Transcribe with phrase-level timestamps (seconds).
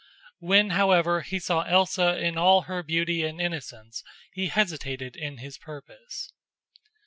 [0.39, 5.59] When, however, he saw Elsa in all her beauty and innocence he hesitated in his
[5.59, 6.33] purpose.